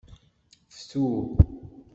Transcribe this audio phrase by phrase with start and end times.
[0.75, 1.03] Ftu.